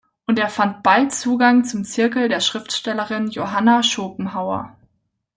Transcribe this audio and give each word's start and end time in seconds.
Und 0.25 0.39
er 0.39 0.49
fand 0.49 0.81
bald 0.81 1.11
Zugang 1.11 1.63
zum 1.63 1.83
Zirkel 1.83 2.27
der 2.27 2.39
Schriftstellerin 2.39 3.29
Johanna 3.29 3.83
Schopenhauer. 3.83 4.75